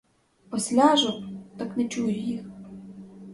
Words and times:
Ось 0.55 0.69
ляжу, 0.79 1.13
так 1.59 1.75
не 1.77 1.87
чую 1.89 2.11
їх. 2.15 2.45